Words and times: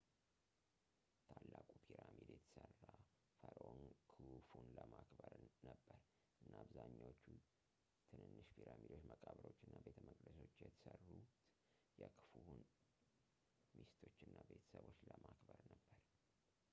ታላቁ 1.31 1.67
ፒራሚድ 1.87 2.29
የተሠራ 2.35 2.85
ፈርዖን 3.41 3.83
ክሁፉን 4.11 4.65
ለማክበር 4.77 5.35
ነበር 5.67 5.99
እና 6.43 6.49
አብዛኛዎቹ 6.63 7.21
ትንንሽ 8.09 8.47
ፒራሚዶች 8.57 9.05
መቃብሮች 9.11 9.59
እና 9.69 9.75
ቤተ 9.85 9.99
መቅደሶች 10.09 10.57
የተሠሩት 10.65 11.31
የክሁፉን 12.03 12.59
ሚስቶች 13.77 14.17
እና 14.29 14.35
ቤተሰቦች 14.51 14.99
ለማክበር 15.13 15.61
ነበር 15.71 15.97